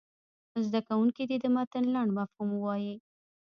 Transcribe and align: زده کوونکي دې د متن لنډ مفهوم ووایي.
زده 0.65 0.79
کوونکي 0.87 1.23
دې 1.29 1.37
د 1.39 1.45
متن 1.55 1.85
لنډ 1.95 2.09
مفهوم 2.17 2.49
ووایي. 2.53 2.93